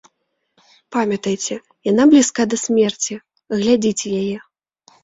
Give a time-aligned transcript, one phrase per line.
[0.95, 1.55] Памятайце,
[1.91, 3.21] яна блізка да смерці,
[3.57, 4.37] глядзіце яе.